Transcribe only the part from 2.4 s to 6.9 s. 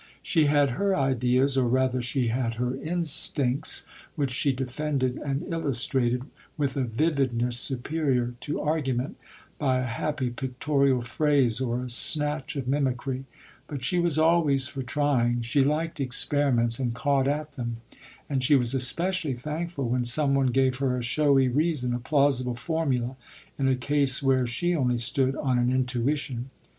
her instincts, which she defended and illustrated, with a